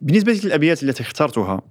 [0.00, 1.62] بالنسبة للأبيات التي اخترتها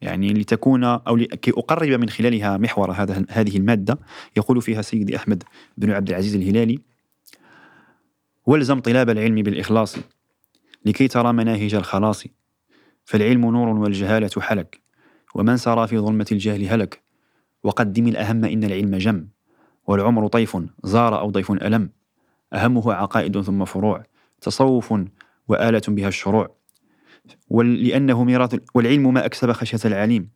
[0.00, 3.98] يعني لتكون أو لكي أقرب من خلالها محور هذا هذه المادة
[4.36, 5.42] يقول فيها سيدي أحمد
[5.78, 6.78] بن عبد العزيز الهلالي
[8.46, 9.96] والزم طلاب العلم بالإخلاص
[10.84, 12.24] لكي ترى مناهج الخلاص
[13.04, 14.80] فالعلم نور والجهالة حلك
[15.34, 17.02] ومن سرى في ظلمة الجهل هلك
[17.62, 19.28] وقدم الأهم إن العلم جم
[19.86, 21.90] والعمر طيف زار أو ضيف ألم
[22.52, 24.02] أهمه عقائد ثم فروع
[24.40, 24.94] تصوف
[25.48, 26.63] وآلة بها الشروع.
[27.48, 30.28] ولأنه ميراث والعلم ما أكسب خشية العليم.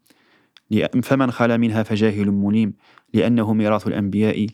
[1.03, 2.75] فمن خلا منها فجاهل مليم.
[3.15, 4.47] لأنه ميراث الأنبياء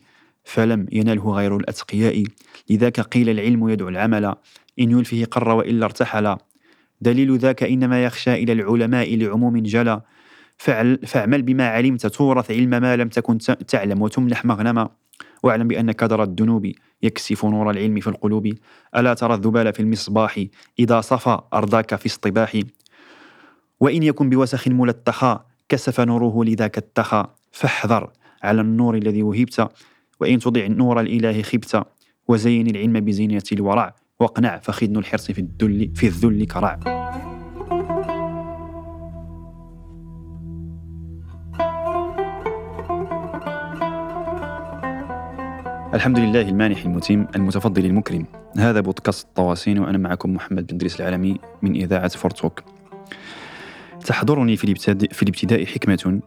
[0.44, 2.24] فلم ينله غير الأتقياء.
[2.70, 4.24] لذاك قيل العلم يدعو العمل.
[4.80, 6.36] إن يلفه قر وإلا ارتحل.
[7.00, 10.00] دليل ذاك إنما يخشى إلى العلماء لعموم جلا.
[10.58, 14.88] فعل فاعمل بما علمت تورث علم ما لم تكن تعلم وتمنح مغنما.
[15.44, 16.72] واعلم بأن كدر الذنوب
[17.02, 18.52] يكسف نور العلم في القلوب.
[18.96, 20.44] ألا ترى الذبال في المصباح
[20.78, 22.58] إذا صفى أرضاك في اصطباح؟
[23.80, 28.10] وإن يكن بوسخ ملتخا كسف نوره لذاك التخا فاحذر
[28.42, 29.68] على النور الذي وهبت
[30.20, 31.82] وإن تضع نور الإله خبت.
[32.28, 37.03] وزين العلم بزينة الورع واقنع فخدن الحرص في الذل في الذل كرع.
[45.94, 48.26] الحمد لله المانح المتمم المتفضل المكرم.
[48.58, 52.62] هذا بودكاست الطواسين وأنا معكم محمد بن إدريس العالمي من إذاعة فورتوك
[54.06, 56.20] تحضرني في الابتداء, في الابتداء حكمة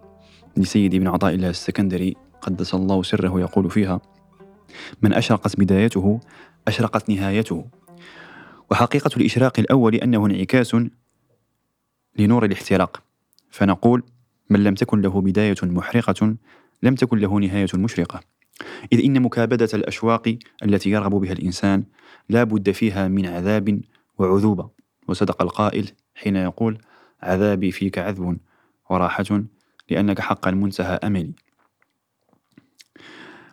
[0.57, 4.01] لسيدي بن عطاء الله السكندري قدس الله سره يقول فيها
[5.01, 6.19] من أشرقت بدايته
[6.67, 7.65] أشرقت نهايته.
[8.71, 10.77] وحقيقة الإشراق الأول أنه انعكاس
[12.19, 13.03] لنور الاحتراق.
[13.49, 14.03] فنقول
[14.49, 16.35] من لم تكن له بداية محرقة
[16.83, 18.36] لم تكن له نهاية مشرقة.
[18.93, 21.83] إذ إن مكابدة الأشواق التي يرغب بها الإنسان
[22.29, 23.81] لا بد فيها من عذاب
[24.17, 24.69] وعذوبة.
[25.07, 26.77] وصدق القائل حين يقول
[27.21, 28.37] عذابي فيك عذب
[28.89, 29.43] وراحة
[29.89, 31.31] لأنك حقا منتهى أملي.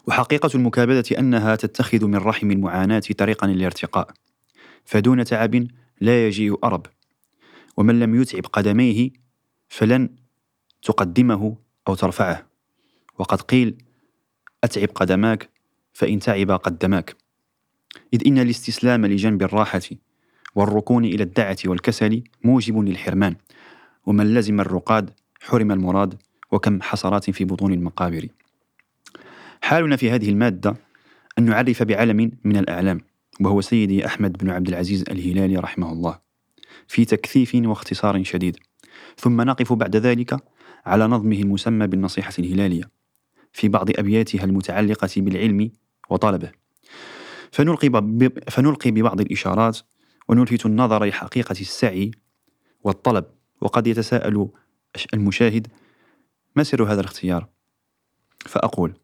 [0.06, 4.10] وحقيقة المكابدة أنها تتخذ من رحم المعاناة طريقا للارتقاء.
[4.84, 5.66] فدون تعب
[6.00, 6.86] لا يجيء أرب.
[7.76, 9.10] ومن لم يتعب قدميه
[9.68, 10.08] فلن
[10.82, 11.56] تقدمه
[11.88, 12.46] أو ترفعه.
[13.18, 13.76] وقد قيل
[14.64, 15.48] أتعب قدماك
[15.92, 17.16] فإن تعب قدماك.
[18.14, 19.82] إذ إن الاستسلام لجنب الراحة
[20.54, 23.36] والركون إلى الدعة والكسل موجب للحرمان.
[24.06, 25.10] ومن لزم الرقاد
[25.40, 26.14] حرم المراد
[26.52, 28.28] وكم حسرات في بطون المقابر.
[29.62, 30.76] حالنا في هذه المادة
[31.38, 33.00] أن نعرف بعلم من الأعلام
[33.40, 36.18] وهو سيدي أحمد بن عبد العزيز الهلالي رحمه الله
[36.88, 38.56] في تكثيف واختصار شديد.
[39.16, 40.36] ثم نقف بعد ذلك
[40.86, 42.93] على نظمه المسمى بالنصيحة الهلالية.
[43.54, 45.70] في بعض أبياتها المتعلقة بالعلم
[46.10, 46.52] وطلبه.
[47.52, 47.90] فنلقي,
[48.48, 49.78] فنلقي ببعض الإشارات
[50.28, 52.10] ونلفت النظر لحقيقة السعي
[52.84, 53.24] والطلب
[53.60, 54.48] وقد يتساءل
[55.14, 55.66] المشاهد
[56.56, 57.48] ما سر هذا الاختيار؟
[58.46, 58.94] فأقول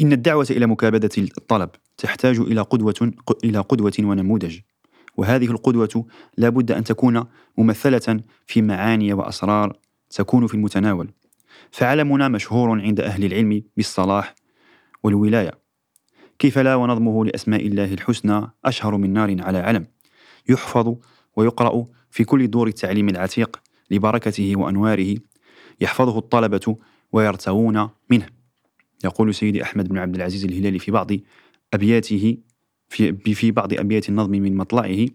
[0.00, 3.12] إن الدعوة إلى مكابدة الطلب تحتاج إلى قدوة
[3.44, 4.58] إلى قدوة ونموذج
[5.16, 6.06] وهذه القدوة
[6.36, 7.24] لا بد أن تكون
[7.58, 9.78] ممثلة في معاني وأسرار
[10.10, 11.10] تكون في المتناول.
[11.70, 14.34] فعلمنا مشهور عند أهل العلم بالصلاح
[15.02, 15.50] والولاية.
[16.38, 19.86] كيف لا ونظمه لأسماء الله الحسنى أشهر من نار على علم.
[20.48, 20.96] يحفظ
[21.36, 25.16] ويقرأ في كل دور التعليم العتيق لبركته وأنواره.
[25.80, 26.76] يحفظه الطلبة
[27.12, 28.26] ويرتوون منه.
[29.04, 31.10] يقول سيدي أحمد بن عبد العزيز الهلالي في بعض
[31.74, 32.36] أبياته
[32.88, 35.06] في, في بعض أبيات النظم من مطلعه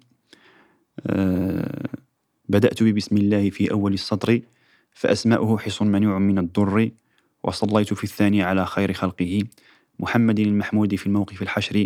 [1.07, 1.89] أه
[2.49, 4.41] بدأت ببسم الله في أول السطر
[4.93, 6.91] فأسماؤه حصن منوع من الضر
[7.43, 9.43] وصليت في الثاني على خير خلقه
[9.99, 11.85] محمد المحمود في الموقف الحشر.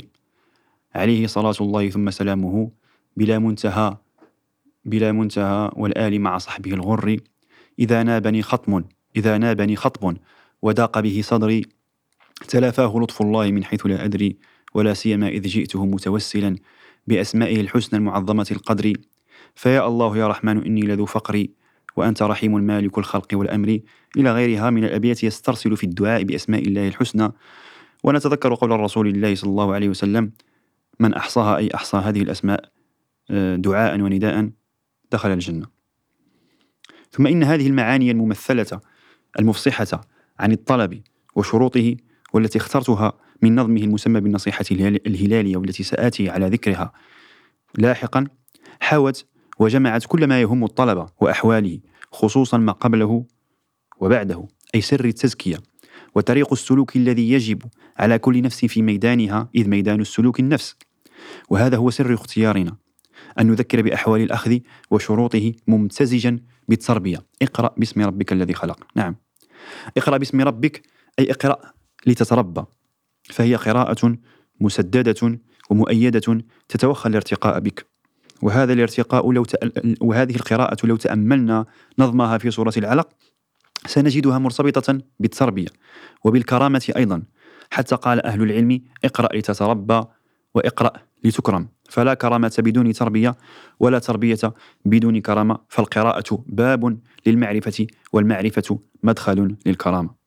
[0.95, 2.71] عليه صلاة الله ثم سلامه
[3.17, 3.97] بلا منتهى
[4.85, 7.17] بلا منتهى والآل مع صحبه الغر.
[7.79, 8.83] إذا نابني خطم
[9.15, 10.17] إذا نابني خطب
[10.61, 11.61] وضاق به صدري
[12.47, 14.37] تلافاه لطف الله من حيث لا أدري
[14.73, 16.55] ولا سيما إذ جئته متوسلا
[17.07, 18.93] بأسمائه الحسنى المعظمة القدر.
[19.55, 21.64] فيا الله يا رحمن إني لذو فقري.
[21.95, 23.79] وأنت رحيم مالك الخلق والأمر.
[24.17, 27.31] إلى غيرها من الأبيات يسترسل في الدعاء بأسماء الله الحسنى.
[28.03, 30.31] ونتذكر قول الرسول الله صلى الله عليه وسلم
[30.99, 32.71] من أحصاها أي أحصى هذه الأسماء
[33.29, 34.49] آه، دعاء ونداء
[35.11, 35.65] دخل الجنة.
[37.11, 38.81] ثم إن هذه المعاني الممثلة
[39.39, 40.01] المفصحة
[40.39, 41.01] عن الطلب
[41.35, 41.95] وشروطه
[42.33, 46.93] والتي اخترتها من نظمه المسمى بالنصيحة الهلالية والتي سآتي على ذكرها
[47.77, 48.27] لاحقا
[48.79, 49.25] حاوت
[49.59, 51.79] وجمعت كل ما يهم الطلبة وأحواله
[52.11, 53.25] خصوصا ما قبله
[53.99, 55.57] وبعده أي سر التزكية.
[56.15, 57.61] وطريق السلوك الذي يجب
[57.97, 60.75] على كل نفس في ميدانها إذ ميدان السلوك النفس.
[61.49, 62.77] وهذا هو سر اختيارنا
[63.39, 64.59] أن نذكر بأحوال الأخذ
[64.91, 67.25] وشروطه ممتزجا بالتربية.
[67.41, 68.87] اقرأ باسم ربك الذي خلق.
[68.95, 69.15] نعم.
[69.97, 70.81] اقرأ باسم ربك
[71.19, 71.57] أي اقرأ
[72.07, 72.63] لتتربى.
[73.23, 74.17] فهي قراءة
[74.61, 77.94] مسددة ومؤيدة تتوخى الارتقاء بك.
[78.41, 79.71] وهذا الارتقاء لو تأ...
[80.01, 81.65] وهذه القراءة لو تأملنا
[81.99, 83.09] نظمها في سورة العلق
[83.85, 85.67] سنجدها مرتبطة بالتربية
[86.23, 87.23] وبالكرامة أيضا.
[87.71, 90.03] حتى قال أهل العلم اقرأ لتتربى
[90.55, 90.91] واقرأ
[91.23, 91.67] لتكرم.
[91.89, 93.35] فلا كرامة بدون تربية
[93.79, 94.53] ولا تربية
[94.85, 100.24] بدون كرامة فالقراءة باب للمعرفة والمعرفة مدخل للكرامة.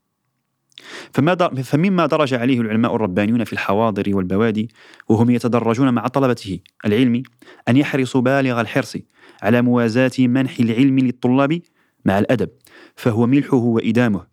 [1.13, 4.69] فما فمما درج عليه العلماء الربانيون في الحواضر والبوادي
[5.09, 7.23] وهم يتدرجون مع طلبته العلم
[7.69, 8.97] أن يحرصوا بالغ الحرص
[9.43, 11.61] على موازاة منح العلم للطلاب
[12.05, 12.49] مع الأدب
[12.97, 14.27] فهو ملحه وإدامه.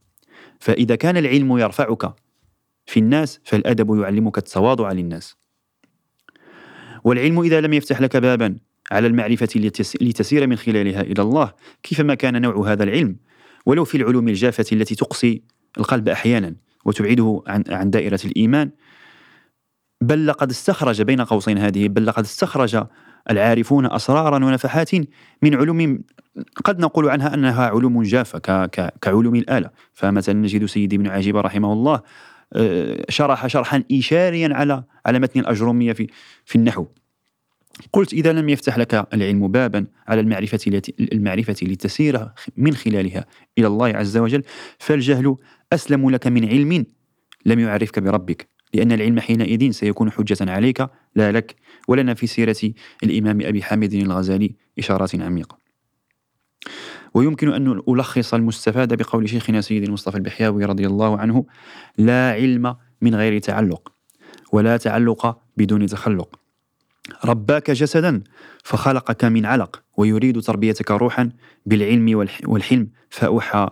[0.59, 2.13] فإذا كان العلم يرفعك
[2.85, 5.37] في الناس فالأدب يعلمك التواضع للناس.
[7.03, 8.57] والعلم إذا لم يفتح لك بابا
[8.91, 9.47] على المعرفة
[10.01, 11.53] لتسير من خلالها إلى الله
[11.83, 13.15] كيفما كان نوع هذا العلم؟
[13.65, 15.41] ولو في العلوم الجافة التي تقصي
[15.77, 16.55] القلب أحيانا
[16.85, 18.71] وتبعده عن, عن دائرة الإيمان.
[20.01, 22.83] بل لقد استخرج بين قوسين هذه بل لقد استخرج
[23.31, 24.95] العارفون أسرارا ونفحات
[25.41, 25.99] من علوم
[26.63, 28.65] قد نقول عنها أنها علوم جافة
[29.01, 29.69] كعلوم الآلة.
[29.93, 32.01] فمثلا نجد سيدي ابن عجيب رحمه الله
[32.53, 36.07] آه، شرح شرحا إشاريا على على متن الأجرومية في
[36.45, 36.85] في النحو.
[37.93, 43.25] قلت إذا لم يفتح لك العلم بابا على المعرفة المعرفة لتسير من خلالها
[43.57, 44.43] إلى الله عز وجل
[44.79, 45.35] فالجهل
[45.73, 46.85] أسلم لك من علم
[47.45, 51.55] لم يعرفك بربك لأن العلم حينئذ سيكون حجة عليك لا لك
[51.87, 52.73] ولنا في سيرة
[53.03, 55.57] الإمام أبي حامد الغزالي إشارات عميقة.
[57.13, 61.45] ويمكن أن ألخص المستفاد بقول شيخنا سيد المصطفى البحياوي رضي الله عنه
[61.97, 63.91] لا علم من غير تعلق
[64.51, 66.39] ولا تعلق بدون تخلق.
[67.25, 68.23] رباك جسدا
[68.63, 71.31] فخلقك من علق ويريد تربيتك روحا
[71.65, 73.69] بالعلم والحلم فأوحى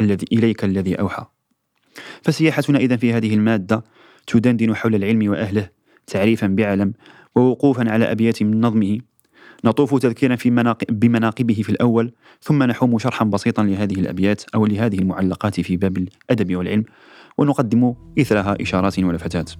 [0.00, 1.26] الذي إليك الذي أوحى.
[2.22, 3.84] فسياحتنا إذا في هذه المادة
[4.26, 5.68] تدندن حول العلم وأهله
[6.06, 6.92] تعريفا بعلم
[7.34, 8.98] ووقوفا على أبيات من نظمه.
[9.64, 12.12] نطوف تذكيرا في مناقب بمناقبه في الأول
[12.42, 16.84] ثم نحوم شرحا بسيطا لهذه الأبيات أو لهذه المعلقات في باب الأدب والعلم
[17.38, 19.50] ونقدم إثرها إشارات ولفتات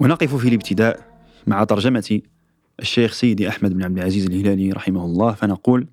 [0.00, 1.00] ونقف في الابتداء
[1.46, 2.20] مع ترجمة
[2.80, 5.86] الشيخ سيدي أحمد بن عبد العزيز الهلالي رحمه الله فنقول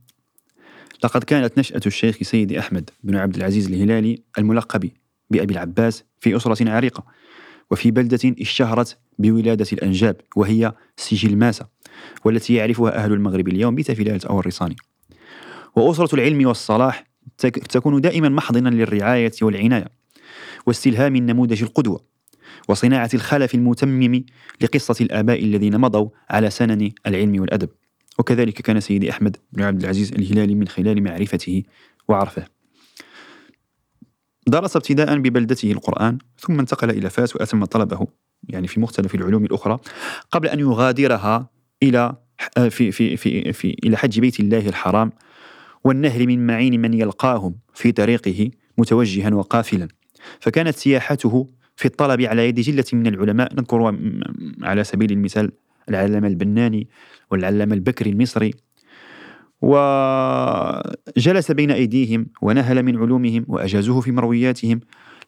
[1.03, 4.89] لقد كانت نشأة الشيخ سيدي أحمد بن عبد العزيز الهلالي الملقب
[5.29, 7.03] بأبي العباس في أسرة عريقة
[7.71, 11.67] وفي بلدة اشتهرت بولادة الأنجاب وهي سجل ماسة
[12.25, 14.75] والتي يعرفها أهل المغرب اليوم بتفيلات أو الرصاني.
[15.75, 17.05] وأسرة العلم والصلاح
[17.69, 19.87] تكون دائما محضنا للرعاية والعناية
[20.65, 22.12] واستلهام النموذج القدوة
[22.69, 24.23] وصناعة الخلف المتمم
[24.61, 27.69] لقصة الآباء الذين مضوا على سنن العلم والأدب.
[28.19, 31.63] وكذلك كان سيدي أحمد بن عبد العزيز الهلالي من خلال معرفته
[32.07, 32.45] وعرفه.
[34.47, 38.07] درس ابتداء ببلدته القرآن ثم انتقل إلى فاس وأتم طلبه
[38.49, 39.79] يعني في مختلف العلوم الأخرى
[40.31, 41.49] قبل أن يغادرها
[41.83, 42.15] إلى
[42.69, 45.11] في في في, في إلى حج بيت الله الحرام
[45.83, 49.87] والنهر من معين من يلقاهم في طريقه متوجها وقافلا.
[50.39, 53.53] فكانت سياحته في الطلب على يد جلة من العلماء.
[53.53, 53.97] نذكر
[54.61, 55.51] على سبيل المثال
[55.89, 56.87] العلامة البناني
[57.31, 58.51] والعلامة البكري المصري.
[59.61, 64.79] وجلس بين أيديهم ونهل من علومهم وأجازوه في مروياتهم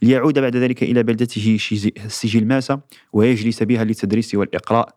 [0.02, 1.58] ليعود بعد ذلك إلى بلدته
[2.08, 2.80] سجل ماسة
[3.14, 4.90] ويجلس بها للتدريس والإقراء.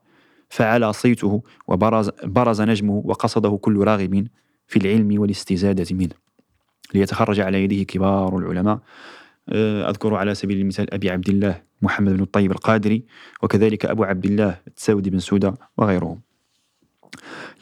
[0.50, 4.26] فعلى صيته وبرز برز نجمه وقصده كل راغب
[4.66, 6.14] في العلم والاستزادة منه.
[6.94, 8.78] ليتخرج على يده كبار العلماء.
[9.52, 13.04] أذكر على سبيل المثال أبي عبد الله محمد بن الطيب القادري
[13.42, 16.20] وكذلك أبو عبد الله التساودي بن سودة وغيرهم.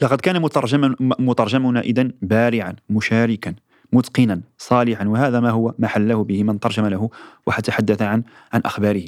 [0.01, 3.53] لقد كان مترجما مترجمنا إذا بارعا مشاركا
[3.93, 7.09] متقنا صالحا وهذا ما هو محله به من ترجم له
[7.47, 9.05] وتحدث عن عن أخباره.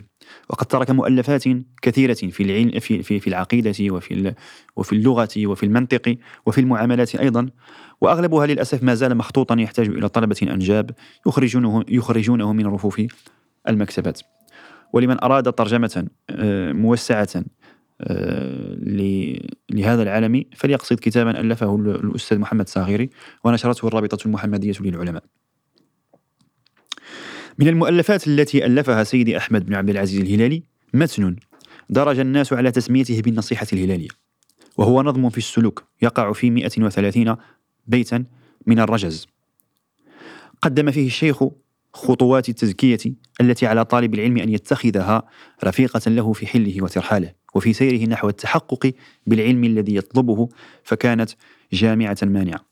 [0.50, 1.44] وقد ترك مؤلفات
[1.82, 4.34] كثيرة في العلم في في, في العقيدة وفي
[4.76, 7.50] وفي اللغة وفي المنطق وفي المعاملات أيضا.
[8.02, 10.92] وأغلبها للأسف ما زال مخطوطا يحتاج إلى طلبة أنجاب
[11.28, 13.02] يخرجونه يخرجونه من رفوف
[13.70, 14.22] المكتبات
[14.94, 17.28] ولمن أراد ترجمة آه، موسعة
[18.02, 18.76] آه،
[19.70, 23.10] لهذا العالم فليقصد كتابا ألفه الأستاذ محمد صاغيري
[23.44, 25.24] ونشرته الرابطة المحمدية للعلماء.
[27.60, 30.64] من المؤلفات التي ألفها سيدي أحمد بن عبد العزيز الهلالي
[30.94, 31.36] متن
[31.90, 34.08] درج الناس على تسميته بالنصيحة الهلالية
[34.78, 37.36] وهو نظم في السلوك يقع في 130
[37.90, 38.26] بيتا
[38.68, 39.28] من الرجز.
[40.62, 41.44] قدم فيه الشيخ
[41.94, 42.98] خطوات التزكية
[43.42, 45.24] التي على طالب العلم أن يتخذها
[45.64, 48.94] رفيقة له في حله وترحاله وفي سيره نحو التحقق
[49.28, 50.50] بالعلم الذي يطلبه
[50.84, 51.30] فكانت
[51.74, 52.66] جامعة مانعة.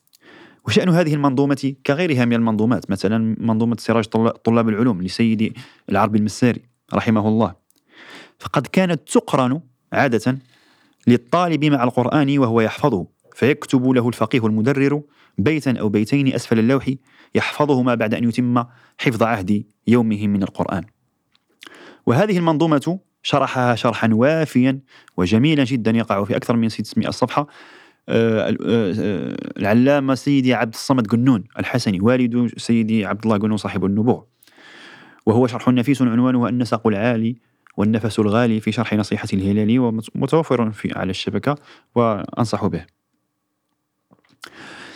[0.67, 4.05] وشأن هذه المنظومة كغيرها من المنظومات مثلا منظومة سراج
[4.43, 5.53] طلاب العلوم لسيدي
[5.89, 6.61] العرب المساري
[6.93, 7.55] رحمه الله.
[8.39, 9.61] فقد كانت تقرن
[9.93, 10.37] عادة
[11.07, 13.07] للطالب مع القرآن وهو يحفظه.
[13.37, 15.01] فيكتب له الفقيه المدرر
[15.37, 16.89] بيتا أو بيتين أسفل اللوح
[17.35, 18.63] يحفظهما بعد أن يتم
[18.97, 20.83] حفظ عهد يومه من القرآن.
[22.05, 24.79] وهذه المنظومة شرحها شرحا وافيا
[25.17, 27.47] وجميلا جدا يقع في أكثر من 600 صفحة.
[28.09, 34.27] آه، آه، العلامة سيدي عبد الصمد قنون الحسني والد سيدي عبد الله قنون صاحب النبوة.
[35.25, 37.35] وهو شرح نفيس عنوانه النسق العالي
[37.77, 41.55] والنفس الغالي في شرح نصيحة الهلالي ومتوفر في على الشبكة
[41.95, 42.96] وأنصح به.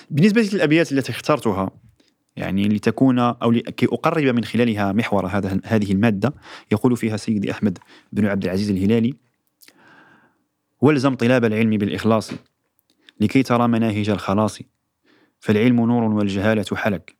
[0.09, 1.71] بالنسبة للأبيات التي اخترتها
[2.35, 6.33] يعني لتكون أو لكي أقرب من خلالها محور هذا هذه المادة
[6.71, 7.77] يقول فيها سيدي أحمد
[8.11, 9.13] بن عبد العزيز الهلالي
[10.81, 12.31] والزم طلاب العلم بالإخلاص
[13.19, 14.59] لكي ترى مناهج الخلاص
[15.39, 17.15] فالعلم نور والجهالة حلك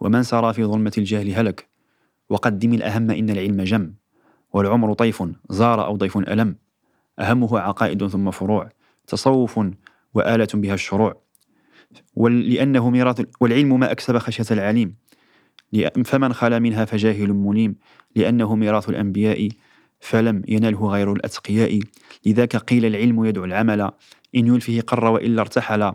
[0.00, 1.68] ومن سرى في ظلمة الجهل هلك
[2.28, 3.94] وقدم الأهم إن العلم جم
[4.52, 6.56] والعمر طيف زار أو ضيف ألم
[7.18, 8.68] أهمه عقائد ثم فروع
[9.06, 9.60] تصوف
[10.14, 11.21] وآلة بها الشروع
[12.16, 14.94] لأنه ميراث والعلم ما أكسب خشية العليم.
[16.04, 17.76] فمن خلا منها فجاهل منيم
[18.16, 19.48] لأنه ميراث الأنبياء
[20.00, 21.80] فلم ينله غير الأتقياء.
[22.26, 23.80] لذاك قيل العلم يدعو العمل.
[24.36, 25.92] إن يلفه قر وإلا ارتحل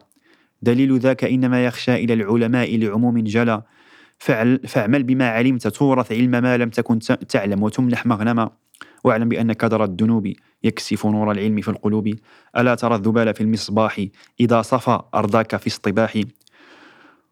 [0.62, 3.62] دليل ذاك إنما يخشى إلى العلماء لعموم جلا.
[4.68, 7.00] فاعمل بما علمت تورث علم ما لم تكن
[7.30, 8.50] تعلم وتمنح مغنما.
[9.04, 10.34] واعلم بأن كدر الذنوب.
[10.64, 12.14] يكسف نور العلم في القلوب.
[12.58, 14.06] ألا ترى الذبال في المصباح
[14.40, 16.22] إذا صفى أرضاك في اصطباح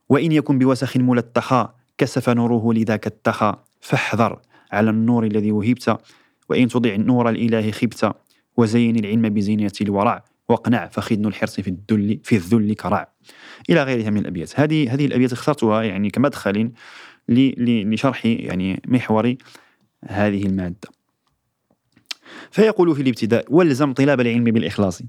[0.10, 4.40] وإن يكن بوسخ ملتخا كسف نوره لذاك التخا فاحذر
[4.72, 5.98] على النور الذي وهبت
[6.50, 8.16] وإن تضع نور الإله خبت.
[8.58, 13.08] وزين العلم بزينة الورع واقنع فخدن الحرص في الذل في الذل كرع.
[13.70, 14.60] إلى غيرها من الأبيات.
[14.60, 16.72] هذه هذه الأبيات اخترتها يعني كمدخل
[17.30, 19.36] لشرح يعني محور
[20.06, 20.95] هذه المادة.
[22.52, 25.02] فيقول في الابتداء والزم طلاب العلم بالإخلاص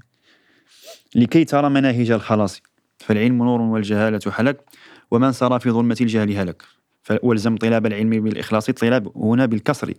[1.15, 2.61] لكي ترى مناهج الخلاص.
[2.97, 4.63] فالعلم نور والجهالة حلك
[5.11, 6.63] ومن سرى في ظلمة الجهل هلك.
[7.23, 9.93] والزم طلاب العلم بالإخلاص طلاب هنا بالكسر.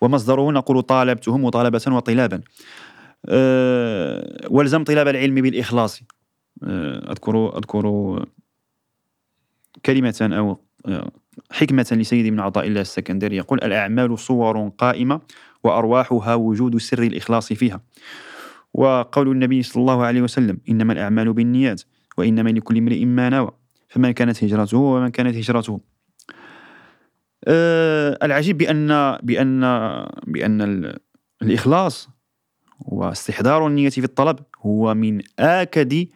[0.00, 2.40] ومصدره نقول طالبتهم مطالبة وطلابا.
[3.28, 6.02] أه والزم طلاب العلم بالإخلاص.
[6.62, 8.26] أه أذكر أذكر
[9.84, 11.10] كلمة أو أه،
[11.50, 15.20] حكمة لسيدي ابن عطاء الله السكندري يقول الأعمال صور قائمة
[15.64, 17.80] وأرواحها وجود سر الإخلاص فيها.
[18.74, 21.82] وقول النبي صلى الله عليه وسلم إنما الأعمال بالنيات
[22.18, 23.50] وإنما لكل امرئ ما نوى.
[23.88, 25.80] فمن كانت هجرته ومن كانت هجرته.
[27.48, 29.60] أه العجيب بأن بأن
[30.26, 30.92] بأن
[31.42, 32.08] الإخلاص
[32.80, 36.06] واستحضار النية في الطلب هو من آكد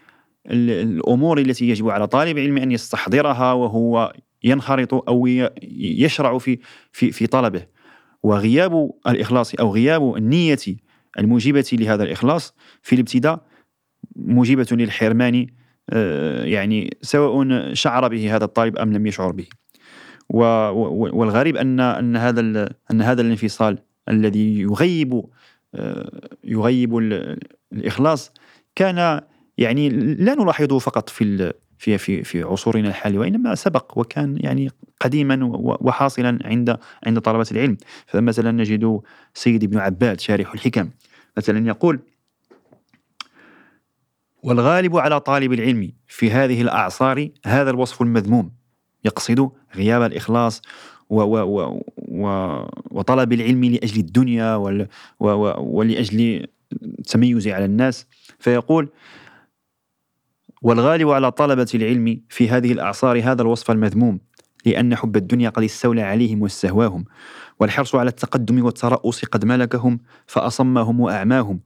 [0.50, 4.12] الأمور التي يجب على طالب العلم أن يستحضرها وهو
[4.44, 5.26] ينخرط أو
[5.72, 6.58] يشرع في
[6.92, 7.66] في في طلبه.
[8.22, 10.58] وغياب الإخلاص أو غياب النية
[11.18, 13.46] الموجبة لهذا الإخلاص في الابتداء
[14.16, 15.46] موجبة للحرمان
[15.90, 19.46] آه، يعني سواء شعر به هذا الطالب أم لم يشعر به.
[20.30, 22.40] والغريب أن أن هذا
[22.90, 25.22] أن هذا الانفصال الذي يغيب
[25.74, 26.96] آه، يغيب
[27.72, 28.32] الإخلاص
[28.74, 29.20] كان
[29.58, 34.70] يعني لا نلاحظه فقط في في في في عصورنا الحالية وإنما سبق وكان يعني
[35.00, 35.38] قديما
[35.80, 37.76] وحاصلا عند عند طلبة العلم.
[38.06, 39.00] فمثلا نجد
[39.34, 40.90] سيد ابن عباد شارح الحكم
[41.36, 42.00] مثلا يقول
[44.42, 48.50] والغالب على طالب العلم في هذه الأعصار هذا الوصف المذموم
[49.04, 50.62] يقصد غياب الإخلاص
[51.10, 52.24] و و و
[52.90, 54.54] وطلب العلم لأجل الدنيا
[55.60, 56.46] ولأجل
[56.82, 58.06] التميز على الناس.
[58.38, 58.88] فيقول
[60.62, 64.20] والغالب على طلبة العلم في هذه الأعصار هذا الوصف المذموم
[64.66, 67.04] لأن حب الدنيا قد استولى عليهم واستهواهم
[67.60, 71.60] والحرص على التقدم والترأس قد ملكهم فأصمهم وأعماهم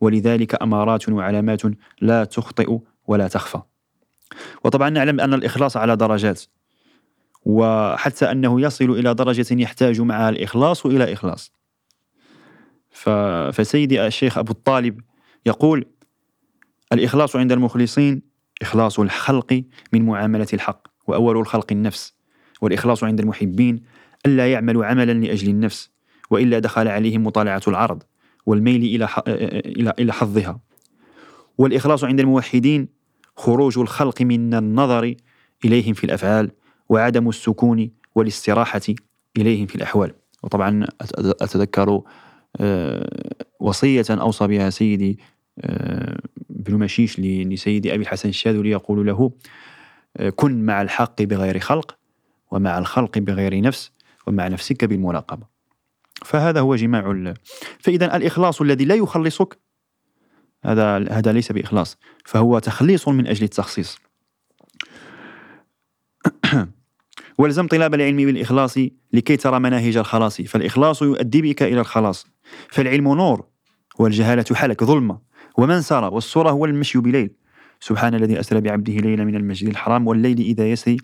[0.00, 1.62] ولذلك أمارات وعلامات
[2.00, 3.60] لا تخطئ ولا تخفى.
[4.64, 6.42] وطبعا نعلم أن الإخلاص على درجات
[7.44, 11.52] وحتى أنه يصل إلى درجة يحتاج معها الإخلاص إلى إخلاص.
[13.52, 15.00] فسيدي الشيخ أبو الطالب
[15.46, 15.84] يقول
[16.92, 22.14] الإخلاص عند المخلصين إخلاص الخلق من معاملة الحق وأول الخلق النفس
[22.60, 23.82] والإخلاص عند المحبين
[24.26, 25.90] ألا يعملوا عملا لأجل النفس
[26.30, 28.02] وإلا دخل عليهم مطالعة العرض
[28.46, 29.08] والميل إلى
[29.66, 30.60] إلى إلى حظها.
[31.58, 32.88] والإخلاص عند الموحدين
[33.36, 35.14] خروج الخلق من النظر
[35.64, 36.50] إليهم في الأفعال
[36.88, 38.80] وعدم السكون والاستراحة
[39.36, 40.14] إليهم في الأحوال.
[40.42, 40.86] وطبعا
[41.18, 42.02] أتذكر
[42.56, 45.18] آه، وصية أوصى بها سيدي
[45.60, 46.20] آه،
[46.66, 49.32] بن مشيش لسيدي أبي الحسن الشاذلي يقول له
[50.16, 51.96] آه، كن مع الحق بغير خلق
[52.50, 53.92] ومع الخلق بغير نفس
[54.26, 55.46] ومع نفسك بالمراقبة.
[56.24, 57.34] فهذا هو جماع
[57.78, 59.58] فإذا الإخلاص الذي لا يخلصك
[60.64, 63.98] هذا هذا ليس بإخلاص فهو تخليص من أجل التخصيص.
[67.38, 68.78] وألزم طلاب العلم بالإخلاص
[69.12, 72.26] لكي ترى مناهج الخلاص فالإخلاص يؤدي بك إلى الخلاص.
[72.68, 73.44] فالعلم نور
[73.98, 75.33] والجهالة حلك ظلمة.
[75.58, 77.30] ومن سار والسورة هو المشي بليل.
[77.80, 80.96] سبحان الذي أسرى بعبده ليلا من المسجد الحرام والليل إذا يسري.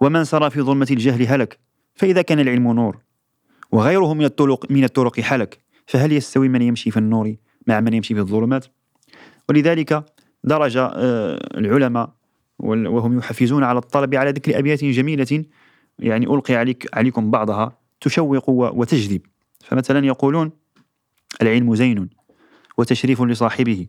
[0.00, 1.58] ومن سار في ظلمة الجهل هلك
[1.94, 2.98] فإذا كان العلم نور.
[3.72, 5.58] وغيره من الطرق من الطرق حلك.
[5.86, 7.34] فهل يستوي من يمشي في النور
[7.66, 8.66] مع من يمشي في الظلمات؟
[9.48, 10.04] ولذلك
[10.44, 10.90] درج آه،
[11.58, 12.10] العلماء
[12.58, 15.44] وهم يحفزون على الطلب على ذكر أبيات جميلة
[15.98, 19.20] يعني ألقي عليك عليكم بعضها تشوق وتجذب.
[19.64, 20.50] فمثلا يقولون
[21.42, 22.17] العلم زين.
[22.78, 23.86] وتشريف لصاحبه.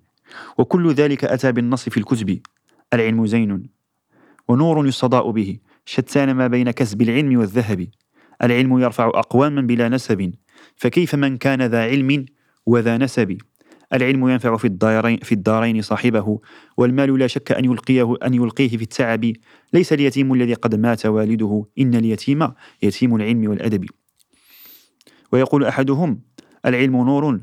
[0.57, 2.39] وكل ذلك أتى بالنص في الكتب
[2.93, 3.69] العلم زين.
[4.47, 5.57] ونور يستضاء به.
[5.85, 7.87] شتان ما بين كسب العلم والذهب.
[8.43, 10.33] العلم يرفع أقواما بلا نسب.
[10.75, 12.25] فكيف من كان ذا علم
[12.65, 13.37] وذا نسب؟
[13.93, 16.39] العلم ينفع في الدارين, في الدارين صاحبه.
[16.77, 19.31] والمال لا شك أن يلقيه أن يلقيه في التعب.
[19.73, 21.65] ليس اليتيم الذي قد مات والده.
[21.79, 22.51] إن اليتيم
[22.83, 23.85] يتيم العلم والأدب.
[25.31, 26.21] ويقول أحدهم
[26.65, 27.39] العلم نور.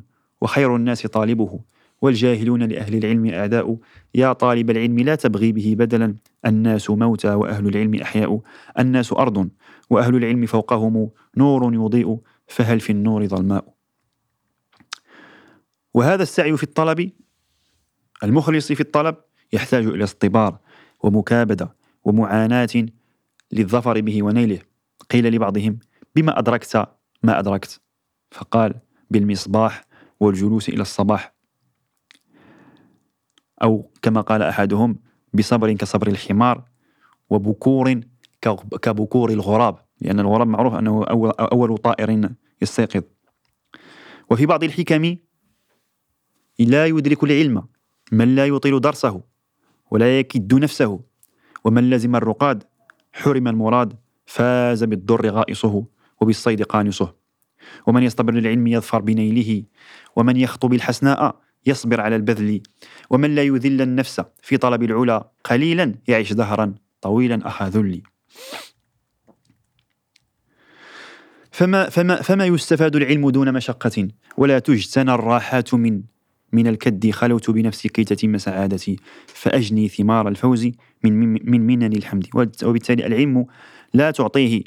[0.46, 1.60] وخير الناس طالبه
[2.02, 3.78] والجاهلون لأهل العلم أعداء.
[4.14, 6.14] يا طالب العلم لا تبغي به بدلا.
[6.46, 8.40] الناس موتى وأهل العلم أحياء.
[8.78, 9.48] الناس أرض
[9.90, 12.18] وأهل العلم فوقهم نور يضيء.
[12.46, 13.74] فهل في النور ظلماء؟
[15.94, 17.10] وهذا السعي في الطلب
[18.24, 19.16] المخلص في الطلب
[19.52, 20.58] يحتاج إلى اصطبار
[21.00, 22.86] ومكابدة ومعاناة
[23.52, 24.58] للظفر به ونيله.
[25.10, 25.78] قيل لبعضهم
[26.16, 26.88] بما أدركت
[27.22, 27.80] ما أدركت؟
[28.30, 28.74] فقال
[29.10, 29.86] بالمصباح
[30.20, 31.34] والجلوس إلى الصباح.
[33.62, 34.98] أو كما قال أحدهم
[35.34, 36.64] بصبر كصبر الحمار
[37.30, 38.00] وبكور
[38.82, 39.78] كبكور الغراب.
[40.00, 41.04] لأن الغراب معروف أنه
[41.40, 42.30] أول, طائر
[42.62, 43.02] يستيقظ.
[44.30, 45.16] وفي بعض الحكم
[46.58, 47.68] لا يدرك العلم
[48.12, 49.22] من لا يطيل درسه
[49.90, 51.00] ولا يكد نفسه
[51.64, 52.64] ومن لزم الرقاد
[53.12, 55.86] حرم المراد فاز بالضر غائصه
[56.20, 57.25] وبالصيد قانصه.
[57.86, 59.62] ومن يصطبر للعلم يظفر بنيله
[60.16, 62.60] ومن يخطب الحسناء يصبر على البذل
[63.10, 68.02] ومن لا يذل النفس في طلب العلا قليلا يعيش دهرا طويلا أخا ذلي
[71.50, 76.02] فما, فما, فما يستفاد العلم دون مشقة ولا تجتنى الراحات من
[76.52, 77.10] من الكد.
[77.10, 80.70] خلوت بنفسي كي تتم سعادتي فأجني ثمار الفوز
[81.04, 81.12] من
[81.50, 82.26] من منن الحمد.
[82.34, 83.46] وبالتالي العلم
[83.94, 84.62] لا تعطيه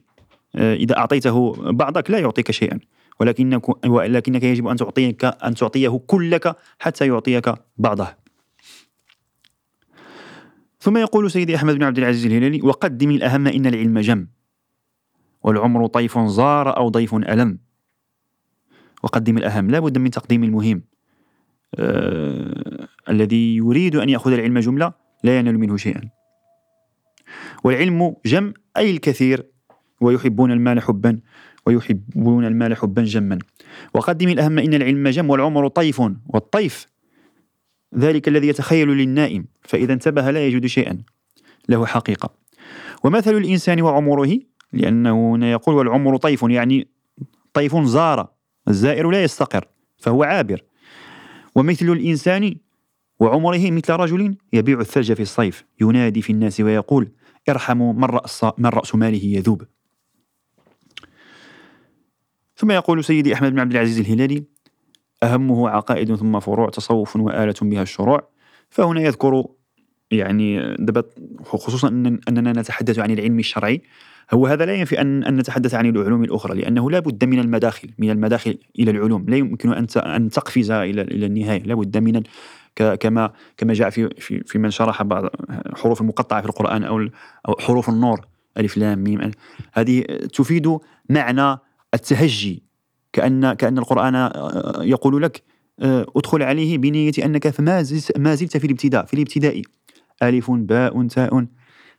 [0.55, 2.79] إذا أعطيته بعضك لا يعطيك شيئا.
[3.19, 8.07] ولكنك ولكنك يجب أن تعطيك أن تعطيه كلك حتى يعطيك بعضه.
[10.79, 14.27] ثم يقول سيدي أحمد بن عبد العزيز الهلالي وقدم الأهم إن العلم جم
[15.43, 17.59] والعمر طيف زار أو ضيف ألم.
[19.03, 20.83] وقدم الأهم لا بد من تقديم المهم.
[21.75, 26.09] آه الذي يريد أن يأخذ العلم جملة لا ينال منه شيئا.
[27.63, 29.45] والعلم جم أي الكثير
[30.01, 31.19] ويحبون المال حبا
[31.65, 33.39] ويحبون المال حبا جما.
[33.93, 36.87] وقدم الأهم إن العلم جم والعمر طيف والطيف
[37.97, 40.97] ذلك الذي يتخيل للنائم فإذا انتبه لا يجد شيئا
[41.69, 42.33] له حقيقة.
[43.03, 44.39] ومثل الإنسان وعمره
[44.73, 46.87] لأنه هنا يقول والعمر طيف يعني
[47.53, 48.29] طيف زار
[48.67, 49.65] الزائر لا يستقر
[49.97, 50.63] فهو عابر.
[51.55, 52.55] ومثل الإنسان
[53.19, 57.11] وعمره مثل رجل يبيع الثلج في الصيف ينادي في الناس ويقول
[57.49, 59.63] ارحموا من رأس, من رأس ماله يذوب؟
[62.59, 64.43] ثم يقول سيدي أحمد بن عبد العزيز الهلالي
[65.23, 68.29] أهمه عقائد ثم فروع تصوف وآلة بها الشروع.
[68.69, 69.45] فهنا يذكر
[70.11, 71.03] يعني دابا
[71.43, 71.87] خصوصا
[72.29, 73.81] أننا نتحدث عن العلم الشرعي.
[74.31, 77.89] هو هذا لا ينفي أن, أن نتحدث عن العلوم الأخرى لأنه لا بد من المداخل
[77.97, 79.25] من المداخل إلى العلوم.
[79.29, 81.63] لا يمكن أن أن تقفز إلى إلى النهاية.
[81.63, 82.23] لا بد من
[82.75, 85.29] كما كما جاء في في, في من شرح بعض
[85.75, 87.07] حروف المقطعة في القرآن أو
[87.47, 88.25] أو حروف النور.
[88.57, 89.31] ألف لام ميم.
[89.73, 90.01] هذه
[90.33, 90.77] تفيد
[91.09, 91.57] معنى
[91.93, 92.63] التهجي
[93.13, 94.31] كأن كأن القرآن
[94.81, 95.43] يقول لك
[96.15, 97.85] ادخل عليه بنية أنك فما
[98.17, 99.61] ما زلت في الابتداء في الابتدائي
[100.23, 101.45] ألف باء تاء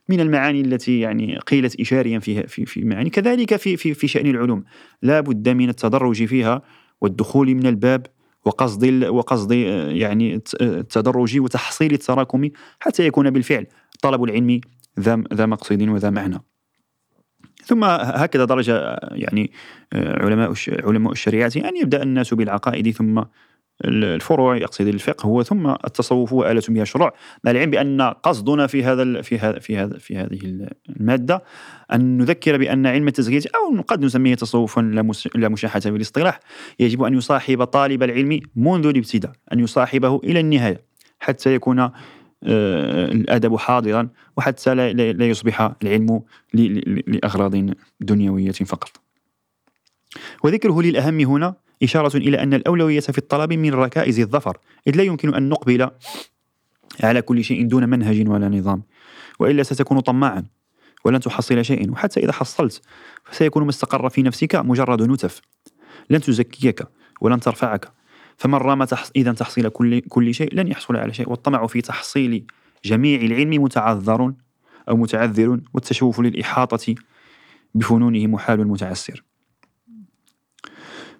[0.09, 3.09] من المعاني التي يعني قيلت إشاريا في في في معاني.
[3.09, 4.63] كذلك في في في شأن العلوم.
[5.01, 6.61] لا بد من التدرج فيها
[7.01, 8.05] والدخول من الباب
[8.45, 12.49] وقصد وقصد يعني التدرج وتحصيل التراكم
[12.79, 13.65] حتى يكون بالفعل.
[14.01, 14.61] طلب العلم
[15.33, 16.43] ذا مقصد وذا معنى.
[17.71, 18.69] ثم هكذا درج
[19.11, 19.51] يعني
[19.93, 23.23] علماء علماء الشريعة أن يبدأ الناس بالعقائد ثم
[23.85, 27.13] الفروع يقصد الفقه هو ثم التصوف هو آلة بها الشروع.
[27.43, 31.43] مع العلم بأن قصدنا في هذا في هذا في هذا في هذه المادة
[31.93, 34.81] أن نذكر بأن علم التزكية أو قد نسميه تصوفا
[35.35, 36.39] لا مشاحة في الاصطلاح
[36.79, 40.81] يجب أن يصاحب طالب العلم منذ الابتداء أن يصاحبه إلى النهاية
[41.19, 41.89] حتى يكون
[42.43, 46.21] آه، الأدب حاضرا وحتى لا يصبح العلم
[47.07, 49.01] لأغراض دنيوية فقط.
[50.43, 55.35] وذكره للأهم هنا إشارة إلى أن الأولوية في الطلب من ركائز الظفر إذ لا يمكن
[55.35, 55.89] أن نقبل
[57.03, 58.83] على كل شيء دون منهج ولا نظام.
[59.39, 60.45] وإلا ستكون طماعا
[61.05, 62.81] ولن تحصل شيئا وحتى إذا حصلت
[63.23, 65.41] فسيكون ما استقر في نفسك مجرد نتف.
[66.09, 66.83] لن تزكيك
[67.21, 68.00] ولن ترفعك.
[68.37, 69.11] فمن رام تحص...
[69.15, 71.29] إذا تحصيل كل, كل شيء لن يحصل على شيء.
[71.29, 72.45] والطمع في تحصيل
[72.85, 74.33] جميع العلم متعذر
[74.89, 76.95] أو متعذر والتشوف للإحاطة
[77.75, 79.23] بفنونه محال متعسر.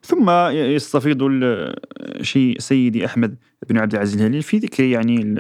[0.04, 1.30] ثم يستفيض
[2.22, 3.38] شيء سيدي أحمد
[3.70, 5.36] بن عبد العزيز الهليل في ذكر يعني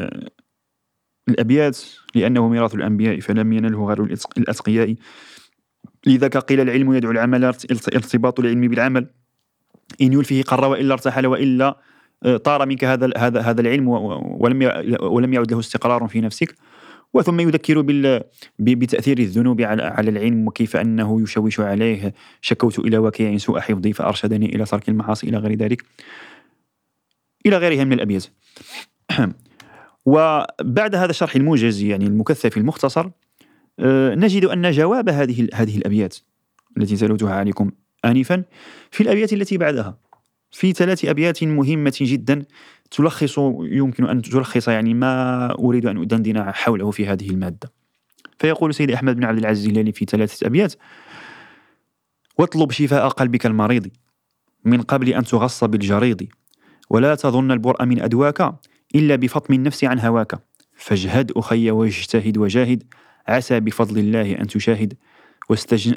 [1.29, 1.79] الأبيات
[2.15, 4.03] لأنه ميراث الأنبياء فلم ينله غير
[4.37, 4.95] الأتقياء.
[6.07, 9.07] لذاك قيل العلم يدعو العمل ارتباط العلم بالعمل.
[10.01, 11.77] إن يلفه قر وإلا ارتحل وإلا
[12.23, 16.55] آه، طار منك هذا هذا هذا العلم ولم ولم يعد له استقرار في نفسك.
[17.13, 17.81] وثم يذكر
[18.59, 24.65] بتأثير الذنوب على العلم وكيف أنه يشوش عليه شكوت إلى وكيع سوء حفظي فأرشدني إلى
[24.65, 25.83] ترك المعاصي إلى غير ذلك.
[27.45, 28.25] إلى غيرها من الأبيات.
[30.05, 33.09] وبعد هذا الشرح الموجز يعني المكثف المختصر
[33.79, 36.17] آه، نجد أن جواب هذه هذه الأبيات
[36.77, 37.71] التي تلوتها عليكم
[38.05, 38.43] آنفا
[38.91, 39.97] في الأبيات التي بعدها.
[40.51, 42.45] في ثلاث أبيات مهمة جدا
[42.91, 47.71] تلخص يمكن أن تلخص يعني ما أريد أن أدندن حوله في هذه المادة.
[48.39, 50.73] فيقول سيدي أحمد بن عبد العزيز الهلالي في ثلاثة أبيات
[52.37, 53.87] واطلب شفاء قلبك المريض
[54.65, 56.27] من قبل أن تغص بالجريض
[56.89, 58.55] ولا تظن البرء من أدواك
[58.95, 60.39] إلا بفطم النفس عن هواك.
[60.75, 62.83] فاجهد أخي واجتهد وجاهد
[63.27, 64.93] عسى بفضل الله أن تشاهد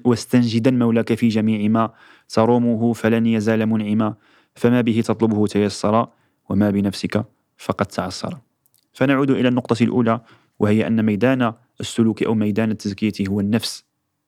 [0.05, 1.91] واستنجدا مولاك في جميع ما
[2.29, 4.15] ترومه فلن يزال منعما.
[4.55, 6.07] فما به تطلبه تيسر
[6.49, 7.25] وما بنفسك
[7.57, 8.39] فقد تعسر
[8.93, 10.21] فنعود إلى النقطة الأولى
[10.59, 13.85] وهي أن ميدان السلوك أو ميدان التزكية هو النفس.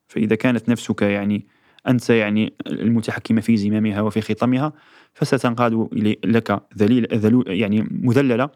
[0.08, 1.46] فإذا كانت نفسك يعني
[1.88, 4.72] أنت يعني المتحكم في زمامها وفي خطمها
[5.14, 5.88] فستنقاد
[6.24, 8.50] لك ذليل ذلول يعني مذللة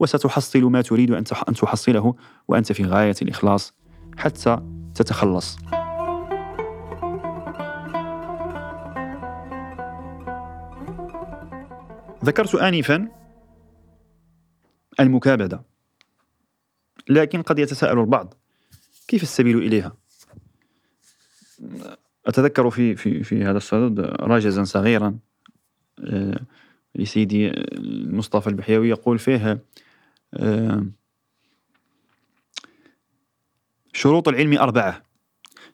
[0.00, 2.14] وستحصل ما تريد أن تحصله
[2.48, 3.74] وأنت في غاية الإخلاص
[4.16, 4.58] حتى
[4.94, 5.79] تتخلص.
[12.30, 13.08] ذكرت آنفا
[15.00, 15.62] المكابدة
[17.08, 18.34] لكن قد يتساءل البعض
[19.08, 19.96] كيف السبيل إليها؟
[22.26, 25.18] أتذكر في في في هذا الصدد راجزا صغيرا
[26.04, 26.40] آه،
[26.94, 27.52] لسيدي
[28.06, 29.64] مصطفى البحيوي يقول فيه
[30.34, 30.86] آه،
[33.92, 35.02] شروط العلم أربعة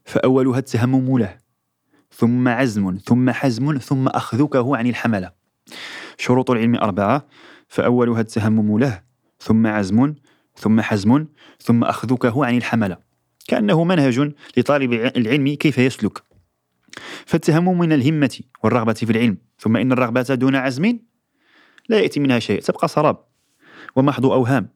[0.05, 1.39] فأولها التهمم له
[2.11, 5.36] ثم عزم ثم حزم ثم أخذكه عن الحملة
[6.19, 7.27] شروط العلم أربعة
[7.69, 9.03] فأولها التهمم له
[9.39, 10.15] ثم عزم
[10.57, 11.27] ثم حزم
[11.59, 12.99] ثم أخذكه عن الحملة
[13.49, 16.23] كأنه منهج لطالب العلم كيف يسلك.
[17.27, 20.99] فالتهمم من الهمة والرغبة في العلم ثم إن الرغبة دون عزم
[21.89, 23.25] لا يأتي منها شيء تبقى سراب
[23.97, 24.69] ومحض أوهام.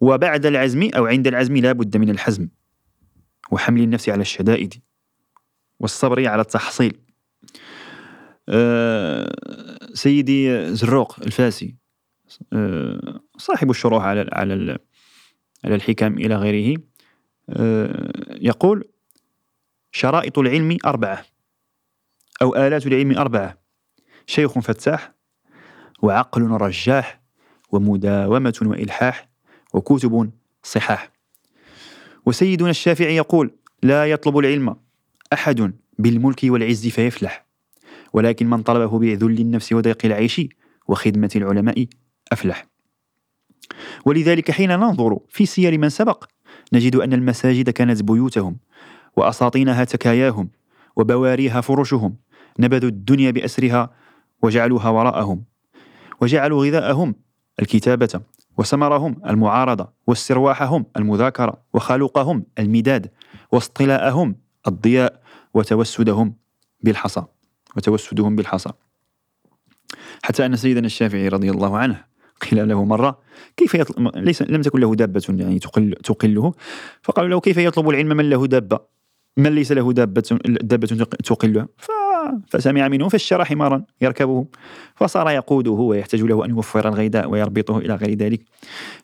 [0.00, 2.48] وبعد العزم أو عند العزم لا بد من الحزم
[3.50, 4.74] وحمل النفس على الشدائد
[5.80, 7.00] والصبر على التحصيل.
[8.48, 11.74] أه سيدي زروق الفاسي
[12.52, 14.78] أه صاحب الشروح على على
[15.64, 16.80] على الحكم إلى غيره
[17.50, 18.84] أه يقول
[19.92, 21.24] شرائط العلم أربعة
[22.42, 23.58] أو آلات العلم أربعة
[24.26, 25.12] شيخ فتاح
[26.02, 27.20] وعقل رجاح
[27.70, 29.28] ومداومة وإلحاح
[29.74, 30.30] وكتب
[30.62, 31.12] صحاح.
[32.26, 33.50] وسيدنا الشافعي يقول
[33.82, 34.76] لا يطلب العلم
[35.32, 37.45] أحد بالملك والعز فيفلح.
[38.12, 40.40] ولكن من طلبه بذل النفس وضيق العيش
[40.88, 41.86] وخدمة العلماء
[42.32, 42.66] أفلح.
[44.04, 46.24] ولذلك حين ننظر في سير من سبق
[46.72, 48.56] نجد أن المساجد كانت بيوتهم
[49.16, 50.48] وأساطينها تكاياهم
[50.96, 52.16] وبواريها فرشهم
[52.58, 53.90] نبذوا الدنيا بأسرها
[54.42, 55.44] وجعلوها وراءهم
[56.20, 57.14] وجعلوا غذاءهم
[57.62, 58.20] الكتابة
[58.58, 63.10] وسمرهم المعارضة واسترواحهم المذاكرة وخلقهم المداد
[63.52, 65.22] واصطلاءهم الضياء
[65.54, 66.34] وتوسدهم
[66.80, 67.24] بالحصى.
[67.76, 68.70] وتوسدهم بالحصى.
[70.22, 72.04] حتى أن سيدنا الشافعي رضي الله عنه
[72.40, 73.18] قيل له مرة
[73.56, 76.52] كيف يطلب ليس لم تكن له دابة يعني تقل تقله.
[77.02, 78.80] فقالوا له كيف يطلب العلم من له دابة؟
[79.36, 80.86] من ليس له دابة دابة
[81.24, 81.68] تقله؟
[82.48, 84.46] فسمع منه فاشترى حمارا يركبه.
[84.96, 88.40] فصار يقوده ويحتاج له أن يوفر الغذاء ويربطه إلى غير ذلك.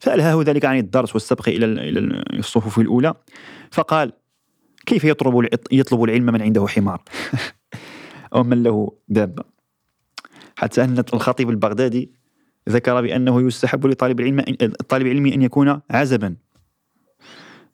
[0.00, 1.66] فألهاه ذلك عن الدرس والسبق إلى
[2.38, 3.14] الصفوف الأولى.
[3.70, 4.12] فقال
[4.87, 7.02] كيف يطلب يطلب العلم من عنده حمار؟
[8.34, 9.44] أو من له دابة.
[10.56, 12.12] حتى أن الخطيب البغدادي
[12.68, 16.36] ذكر بأنه يستحب لطالب العلم الطالب العلمي أن يكون عزبا.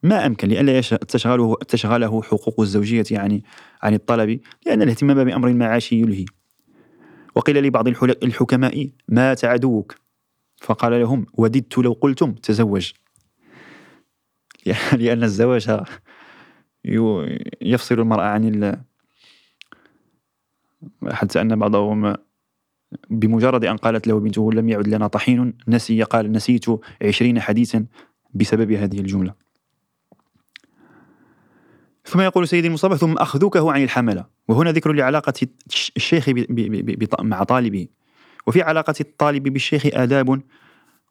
[0.02, 3.44] ما أمكن لئلا تشغله تشغله حقوق الزوجية يعني
[3.82, 6.24] عن الطلب لأن الاهتمام بأمر المعاش يلهي.
[7.34, 7.88] وقيل لبعض
[8.22, 9.94] الحكماء مات عدوك
[10.60, 12.92] فقال لهم وددت لو قلتم تزوج.
[14.98, 15.80] لأن الزواج
[17.60, 18.88] يفصل المرأة عن.
[21.10, 22.14] حتى أن بعضهم
[23.10, 26.64] بمجرد أن قالت له بنته لم يعد لنا طحين نسي قال نسيت
[27.02, 27.86] عشرين حديثا
[28.34, 29.34] بسبب هذه الجملة.
[32.04, 34.24] ثم يقول سيدي المصطفى ثم أخذوكه عن الحملة.
[34.48, 35.34] وهنا ذكر لعلاقة
[35.96, 36.30] الشيخ
[37.20, 37.88] مع طالبه.
[38.46, 40.40] وفي علاقة الطالب بالشيخ آداب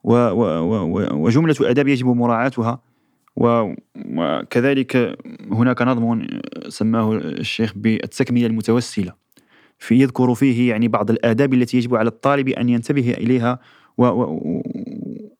[0.04, 2.82] وجملة آداب يجب مراعاتها.
[3.36, 5.18] وكذلك
[5.52, 6.28] هناك نظم
[6.68, 9.27] سماه الشيخ بالتكملة المتوسلة.
[9.80, 13.60] في يذكر فيه يعني بعض الآداب التي يجب على الطالب أن ينتبه إليها
[13.98, 14.62] و و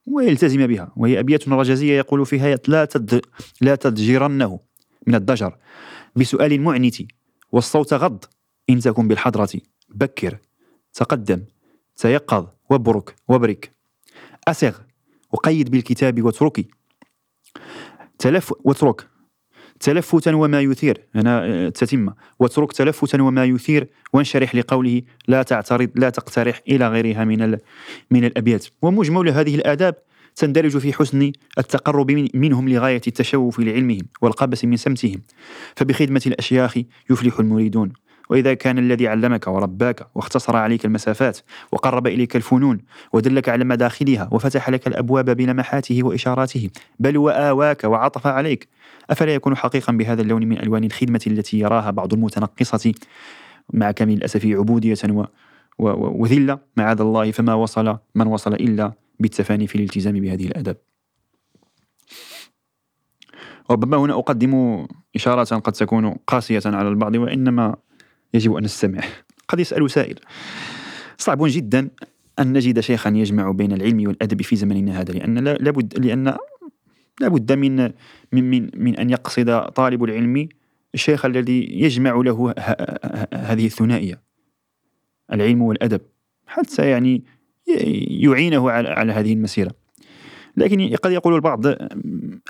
[0.06, 3.22] ويلتزم بها وهي أبيات رجزية يقول فيها لا تد
[3.62, 4.60] لا تضجرنه
[5.08, 5.58] من الضجر
[6.16, 6.96] بسؤال معنت
[7.52, 8.26] والصوت غض
[8.70, 9.50] إن تكن بالحضرة
[9.90, 10.38] بكر
[10.94, 11.44] تقدم
[11.96, 13.72] تيقظ وبرك وبرك
[14.48, 14.78] أسغ
[15.32, 16.68] وقيد بالكتاب واتركي
[18.20, 19.08] تلف واترك.
[19.80, 20.98] تلفتا وما يثير.
[21.16, 22.10] هنا تتم
[22.40, 27.58] واترك تلفتا وما يثير وانشرح لقوله لا تعترض لا تقترح إلى غيرها من
[28.12, 28.66] من الأبيات.
[28.82, 29.96] ومجمل هذه الآداب
[30.36, 35.22] تندرج في حسن التقرب منهم لغاية التشوف لعلمهم والقبس من سمتهم.
[35.76, 36.78] فبخدمة الأشياخ
[37.10, 37.94] يفلح المريدون.
[38.30, 41.40] وإذا كان الذي علمك ورباك واختصر عليك المسافات
[41.72, 42.80] وقرب إليك الفنون
[43.14, 48.68] ودلك على مداخلها وفتح لك الأبواب بلمحاته وإشاراته بل وآواك وعطف عليك.
[49.10, 52.94] أفلا يكون حقيقا بهذا اللون من ألوان الخدمة التي يراها بعض المتنقصة؟
[53.74, 55.24] مع كامل الأسف عبودية و
[55.80, 60.78] و وذلة معاذ الله فما وصل؟ من وصل إلا بالتفاني في الالتزام بهذه الآداب
[63.72, 64.86] ربما هنا أقدم
[65.16, 67.76] إشارة قد تكون قاسية على البعض وإنما
[68.38, 69.02] يجب أن نستمع.
[69.48, 70.20] قد يسأل سائل.
[71.18, 71.90] صعب جدا
[72.40, 76.38] أن نجد شيخا يجمع بين العلم والأدب في زمننا هذا لأن لابد لأن
[77.22, 77.76] لابد من
[78.32, 80.50] من من, من أن يقصد طالب العلم
[80.94, 82.54] الشيخ الذي يجمع له
[83.34, 84.22] هذه الثنائية.
[85.34, 86.02] العلم والأدب.
[86.48, 87.24] حتى يعني
[88.10, 89.72] يعينه على, على هذه المسيرة.
[90.58, 91.66] لكن قد يقول البعض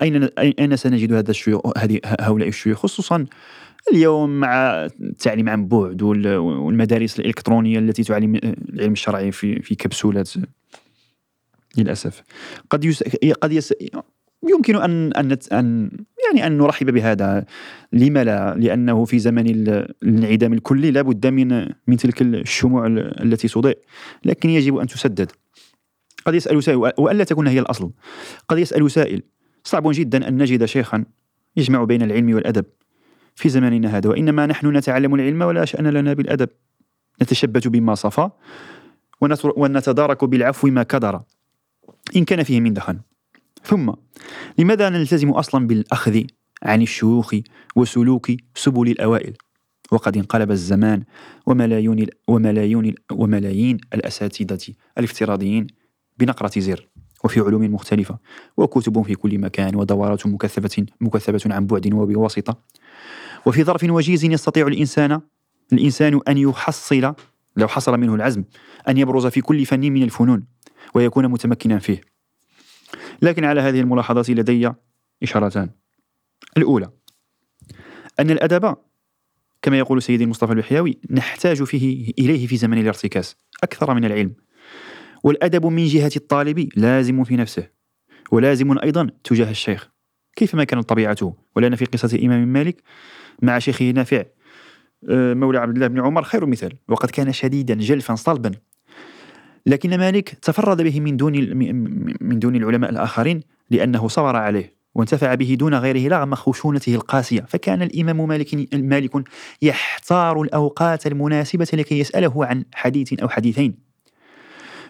[0.02, 3.26] أين أين سنجد هذا الشيوخ هذه هؤلاء الشيوخ؟ خصوصا
[3.92, 8.34] اليوم مع التعليم عن بعد والمدارس الإلكترونية التي تعلم
[8.74, 10.30] العلم الشرعي في في كبسولات
[11.76, 12.22] للأسف.
[12.70, 13.02] قد يس...
[13.42, 13.74] قد يس...
[14.50, 15.90] يمكن أن أن أن
[16.26, 17.44] يعني أن نرحب بهذا.
[17.92, 23.78] لما لا؟ لأنه في زمن الانعدام الكلي لا بد من من تلك الشموع التي تضيء.
[24.24, 25.32] لكن يجب أن تسدد.
[26.26, 27.90] قد يسأل سائل وألا تكون هي الأصل.
[28.48, 29.22] قد يسأل سائل
[29.64, 31.04] صعب جدا أن نجد شيخا
[31.56, 32.64] يجمع بين العلم والأدب.
[33.38, 36.48] في زماننا هذا وإنما نحن نتعلم العلم ولا شأن لنا بالأدب.
[37.22, 38.30] نتشبت بما صفى
[39.56, 41.20] ونتدارك بالعفو ما كدر.
[42.16, 43.00] إن كان فيه من دخن.
[43.64, 43.92] ثم
[44.58, 46.22] لماذا نلتزم أصلا بالأخذ
[46.62, 47.34] عن الشيوخ
[47.76, 49.34] وسلوك سبل الأوائل؟
[49.92, 51.04] وقد انقلب الزمان
[51.46, 55.66] وملايين وملايين وملايين الأساتذة الافتراضيين
[56.18, 56.88] بنقرة زر
[57.24, 58.18] وفي علوم مختلفة
[58.56, 62.56] وكتب في كل مكان ودورات مكثفة مكثفة عن بعد وبواسطة.
[63.46, 65.20] وفي ظرف وجيز يستطيع الإنسان
[65.72, 67.14] الإنسان أن يحصل
[67.56, 68.44] لو حصل منه العزم
[68.88, 70.46] أن يبرز في كل فن من الفنون
[70.94, 72.00] ويكون متمكنا فيه.
[73.22, 74.72] لكن على هذه الملاحظات لدي
[75.22, 75.70] إشارتان.
[76.56, 76.90] الأولى
[78.20, 78.76] أن الأدب
[79.62, 84.34] كما يقول سيدي المصطفى البحياوي نحتاج فيه إليه في زمن الارتكاز أكثر من العلم.
[85.22, 87.68] والأدب من جهة الطالب لازم في نفسه
[88.32, 89.90] ولازم أيضا تجاه الشيخ.
[90.36, 92.82] كيفما كانت طبيعته؟ ولأن في قصة الإمام مالك
[93.42, 94.24] مع شيخه نافع
[95.10, 96.72] آه، مولى عبد الله بن عمر خير مثال.
[96.88, 98.52] وقد كان شديدا جلفا صلبا.
[99.66, 101.56] لكن مالك تفرد به من دون
[102.20, 107.40] من دون العلماء الآخرين لأنه صبر عليه وانتفع به دون غيره رغم خشونته القاسية.
[107.40, 109.28] فكان الإمام مالك مالك
[109.62, 113.74] يحتار الأوقات المناسبة لكي يسأله عن حديث أو حديثين.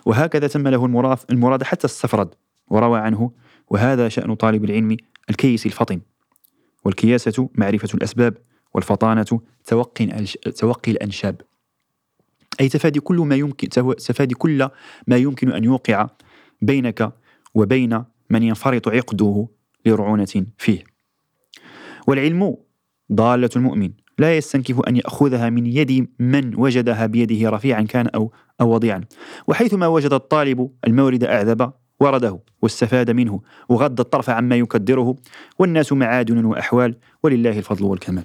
[0.06, 2.34] وهكذا تم له المراد, المراد حتى السفرد
[2.68, 3.30] وروى عنه.
[3.70, 4.96] وهذا شأن طالب العلم
[5.30, 6.00] الكيس الفطن
[6.84, 8.38] والكياسة معرفة الأسباب
[8.74, 10.24] والفطانة توقي
[10.56, 11.40] توقي الأنشاب.
[12.60, 14.68] أي تفادي كل ما يمكن تفادي كل
[15.06, 16.08] ما يمكن أن يوقع
[16.62, 17.12] بينك
[17.54, 19.48] وبين من ينفرط عقده
[19.86, 20.84] لرعونة فيه.
[22.06, 22.56] والعلم
[23.12, 23.90] ضالة المؤمن.
[24.18, 29.04] لا يستنكف أن يأخذها من يد من وجدها بيده رفيعا كان أو, أو وضيعا.
[29.48, 35.16] وحيثما وجد الطالب المورد أعذب ورده واستفاد منه وغض الطرف عما يكدره
[35.58, 38.24] والناس معادن وأحوال ولله الفضل والكمال.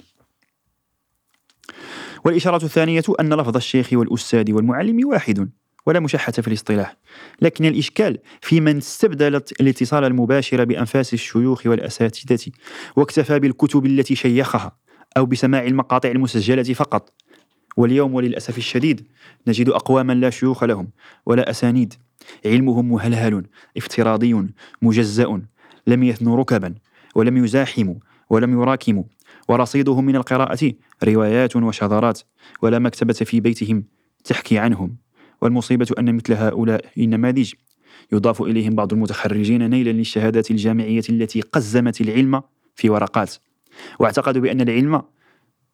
[2.25, 5.49] والإشارة الثانية أن لفظ الشيخ والأستاذ والمعلم واحد
[5.85, 6.97] ولا مشحة في الاصطلاح.
[7.41, 12.51] لكن الإشكال في من استبدلت الاتصال المباشر بأنفاس الشيوخ والأساتذة
[12.95, 14.77] واكتفى بالكتب التي شيخها
[15.17, 17.13] أو بسماع المقاطع المسجلة فقط.
[17.77, 19.07] واليوم وللأسف الشديد
[19.47, 20.87] نجد أقواما لا شيوخ لهم
[21.25, 21.93] ولا أسانيد.
[22.45, 23.43] علمهم مهلهل
[23.77, 24.47] افتراضي
[24.81, 25.41] مجزأ
[25.87, 26.75] لم يثنوا ركبا
[27.15, 27.95] ولم يزاحموا
[28.29, 29.03] ولم يراكموا.
[29.49, 32.21] ورصيدهم من القراءة روايات وشذرات
[32.61, 33.83] ولا مكتبة في بيتهم
[34.23, 34.97] تحكي عنهم.
[35.41, 37.53] والمصيبة أن مثل هؤلاء النماذج
[38.11, 42.41] يضاف إليهم بعض المتخرجين نيلا للشهادات الجامعية التي قزمت العلم
[42.75, 43.33] في ورقات.
[43.99, 45.01] واعتقدوا بأن العلم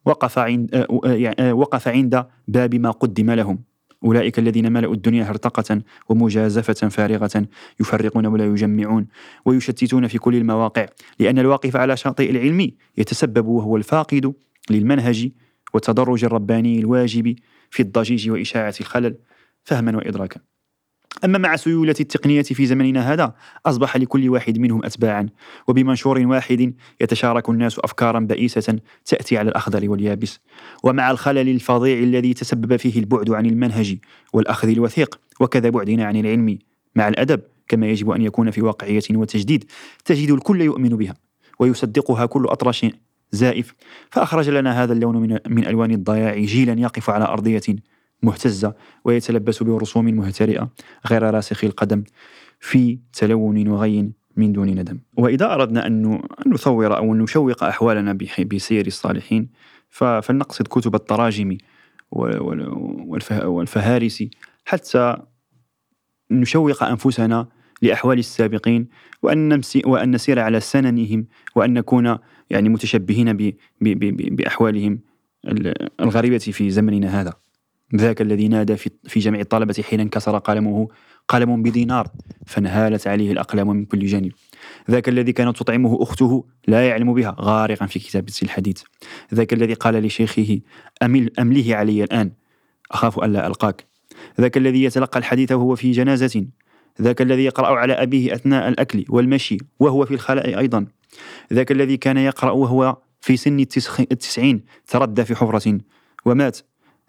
[0.06, 3.70] وقف عند آه، آه، يعني، آه، وقف عند باب ما قدم لهم.
[4.04, 7.46] أولئك الذين ملأوا الدنيا هرطقة ومجازفة فارغة
[7.80, 9.06] يفرقون ولا يجمعون
[9.44, 10.86] ويشتتون في كل المواقع
[11.18, 14.32] لأن الواقف على شاطئ العلم يتسبب وهو الفاقد
[14.70, 15.30] للمنهج
[15.74, 17.34] والتدرج الرباني الواجب
[17.70, 19.16] في الضجيج وإشاعة الخلل
[19.64, 20.40] فهما وإدراكا.
[21.24, 23.34] أما مع سيولة التقنية في زمننا هذا
[23.66, 25.28] أصبح لكل واحد منهم أتباعا
[25.68, 30.40] وبمنشور واحد يتشارك الناس أفكارا بئيسة تأتي على الأخضر واليابس.
[30.82, 33.98] ومع الخلل الفظيع الذي تسبب فيه البعد عن المنهج
[34.32, 36.58] والأخذ الوثيق وكذا بعدنا عن العلم
[36.96, 39.64] مع الأدب كما يجب أن يكون في واقعية وتجديد
[40.04, 41.14] تجد الكل يؤمن بها
[41.58, 42.86] ويصدقها كل أطرش
[43.32, 43.74] زائف.
[44.10, 47.62] فأخرج لنا هذا اللون من, من ألوان الضياع جيلا يقف على أرضية
[48.22, 50.70] مهتزة ويتلبس برسوم مهترئة
[51.06, 52.04] غير راسخ القدم
[52.60, 54.98] في تلون وغي من دون ندم.
[55.16, 58.18] وإذا أردنا أن نثور أو نشوق أحوالنا
[58.52, 59.48] بسير الصالحين
[59.90, 61.58] فلنقصد كتب التراجم
[63.44, 64.24] والفهارس
[64.64, 65.16] حتى
[66.30, 67.48] نشوق أنفسنا
[67.82, 68.88] لأحوال السابقين
[69.22, 72.18] وأن وأن نسير على سننهم وأن نكون
[72.50, 73.56] يعني متشبهين
[74.10, 75.00] بأحوالهم
[76.00, 77.34] الغريبة في زمننا هذا.
[77.96, 80.88] ذاك الذي نادى في, جمع الطلبة حين انكسر قلمه
[81.28, 82.08] قلم بدينار
[82.46, 84.32] فانهالت عليه الأقلام من كل جانب.
[84.90, 88.82] ذاك الذي كانت تطعمه أخته لا يعلم بها غارقا في كتابة الحديث.
[89.34, 90.60] ذاك الذي قال لشيخه
[91.02, 92.32] أمل أمله علي الآن
[92.90, 93.86] أخاف ألا ألقاك.
[94.40, 96.46] ذاك الذي يتلقى الحديث وهو في جنازة.
[97.02, 100.86] ذاك الذي يقرأ على أبيه أثناء الأكل والمشي وهو في الخلاء أيضا.
[101.52, 103.60] ذاك الذي كان يقرأ وهو في سن
[104.00, 105.78] التسعين تردى في حفرة
[106.24, 106.58] ومات.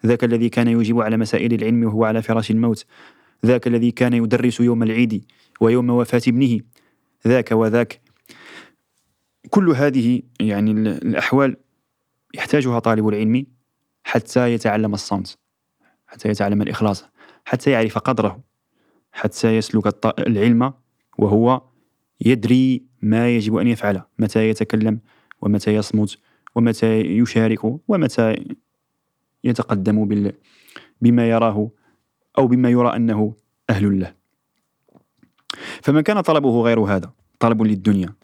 [0.06, 2.86] ذاك الذي كان يجيب على مسائل العلم وهو على فراش الموت.
[3.46, 5.24] ذاك الذي كان يدرس يوم العيد
[5.60, 6.60] ويوم وفاة ابنه.
[7.26, 8.00] ذاك وذاك.
[9.50, 11.56] كل هذه يعني الأحوال
[12.34, 13.46] يحتاجها طالب العلم
[14.04, 15.38] حتى يتعلم الصمت
[16.06, 17.04] حتى يتعلم الإخلاص
[17.44, 18.40] حتى يعرف قدره
[19.12, 20.72] حتى يسلك العلم
[21.18, 21.62] وهو
[22.20, 25.00] يدري ما يجب أن يفعله متى يتكلم
[25.40, 26.18] ومتى يصمت
[26.54, 28.44] ومتى يشارك ومتى
[29.44, 30.32] يتقدم بال
[31.00, 31.70] بما يراه
[32.38, 33.34] أو بما يرى أنه
[33.70, 34.14] أهل له.
[35.82, 38.14] فمن كان طلبه غير هذا طلب للدنيا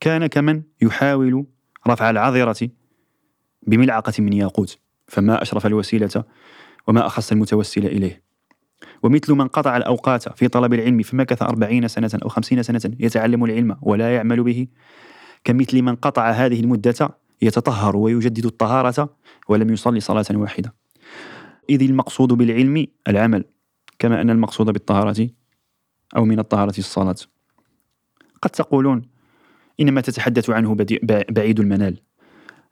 [0.00, 1.46] كان كمن يحاول
[1.88, 2.70] رفع العذرة
[3.66, 4.78] بملعقة من ياقوت.
[5.08, 6.24] فما أشرف الوسيلة
[6.86, 8.22] وما أخص المتوسل إليه.
[9.02, 13.76] ومثل من قطع الأوقات في طلب العلم فمكث أربعين سنة أو خمسين سنة يتعلم العلم
[13.82, 14.66] ولا يعمل به
[15.44, 19.16] كمثل من قطع هذه المدة يتطهر ويجدد الطهارة
[19.48, 20.74] ولم يصلي صلاة واحدة.
[21.70, 23.44] إذ المقصود بالعلم العمل
[23.98, 25.28] كما أن المقصود بالطهارة
[26.16, 27.16] أو من الطهارة الصلاة.
[28.42, 29.02] قد تقولون
[29.80, 30.76] إنما تتحدث عنه
[31.30, 32.00] بعيد المنال.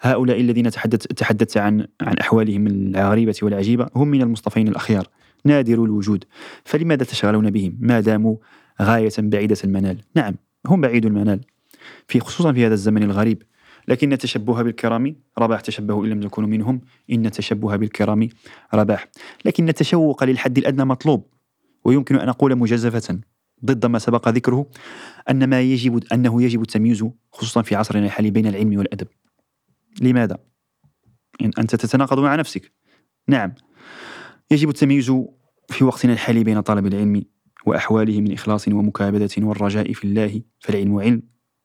[0.00, 5.09] هؤلاء الذين تحدث تحدثت عن عن أحوالهم الغريبة والعجيبة هم من المصطفين الأخيار
[5.45, 6.24] نادر الوجود.
[6.64, 8.36] فلماذا تشغلون بهم؟ ما داموا
[8.82, 10.34] غاية بعيدة المنال؟ نعم
[10.66, 11.41] هم بعيد المنال.
[12.09, 13.43] في خصوصا في هذا الزمن الغريب.
[13.89, 16.80] لكن التشبه بالكرام رباح تشبهوا إن لم تكونوا منهم
[17.12, 18.28] إن التشبه بالكرام
[18.74, 19.09] رباح.
[19.45, 21.26] لكن التشوق للحد الأدنى مطلوب
[21.85, 23.20] ويمكن أن أقول مجزفة
[23.64, 24.66] ضد ما سبق ذكره
[25.30, 29.07] أن ما يجب أنه يجب التمييز خصوصا في عصرنا الحالي بين العلم والأدب.
[30.01, 30.39] لماذا؟
[31.43, 32.72] إن أنت تتناقض مع نفسك.
[33.28, 33.55] نعم
[34.51, 35.12] يجب التمييز
[35.68, 37.22] في وقتنا الحالي بين طلب العلم
[37.66, 41.22] وأحواله من إخلاص ومكابدة والرجاء في الله فالعلم علم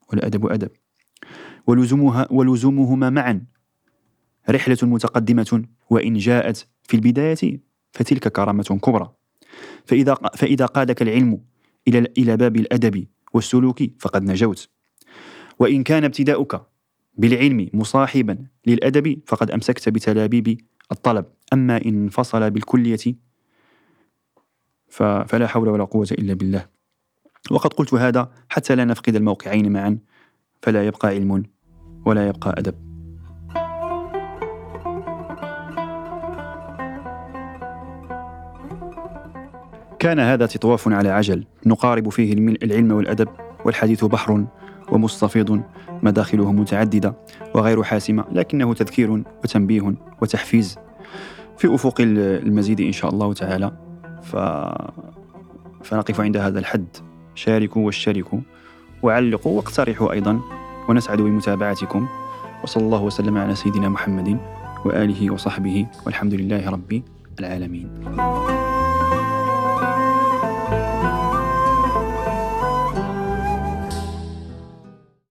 [0.10, 0.72] والأدب أدب.
[1.70, 3.46] ولزومها ولزومهما معا.
[4.50, 7.62] رحلة متقدمة وإن جاءت في البداية
[7.92, 9.14] فتلك كرامة كبرى.
[9.86, 11.42] فإذا فإذا قادك العلم
[11.88, 14.70] إلى إلى باب الأدب والسلوك فقد نجوت.
[15.60, 16.62] وإن كان ابتداؤك
[17.14, 20.58] بالعلم مصاحبا للأدب فقد أمسكت بتلابيب
[20.92, 21.26] الطلب.
[21.54, 23.16] أما إن انفصل بالكلية
[24.90, 26.66] فلا حول ولا قوة إلا بالله.
[27.52, 30.00] وقد قلت هذا حتى لا نفقد الموقعين معا
[30.62, 31.44] فلا يبقى علم
[32.06, 32.76] ولا يبقى أدب.
[40.00, 43.28] كان هذا تطواف على عجل نقارب فيه العلم والأدب
[43.66, 44.46] والحديث بحر
[44.92, 45.62] ومستفيض
[46.04, 47.16] مداخله متعددة
[47.56, 50.78] وغير حاسمة لكنه تذكير وتنبيه وتحفيز
[51.58, 53.72] في أفق المزيد إن شاء الله تعالى.
[54.22, 54.36] ف...
[55.84, 56.88] فنقف عند هذا الحد.
[57.36, 58.40] شاركوا واشتركوا
[59.04, 60.40] وعلقوا واقترحوا أيضا.
[60.90, 62.08] ونسعد بمتابعتكم.
[62.64, 64.38] وصلى الله وسلم على سيدنا محمد
[64.86, 67.02] وآله وصحبه والحمد لله رب
[67.40, 67.88] العالمين.